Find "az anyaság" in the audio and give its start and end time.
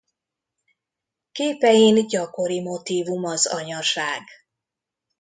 3.25-4.21